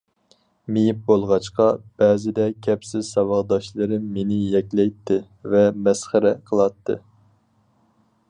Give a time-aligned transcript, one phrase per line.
[0.75, 1.67] مېيىپ بولغاچقا،
[2.03, 5.19] بەزىدە كەپسىز ساۋاقداشلىرىم مېنى يەكلەيتتى
[5.53, 6.97] ۋە مەسخىرە قىلاتتى.